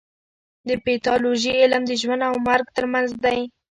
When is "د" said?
0.67-0.69, 1.87-1.91